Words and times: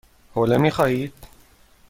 حوله 0.33 0.57
می 0.57 0.71
خواهید؟ 0.71 1.13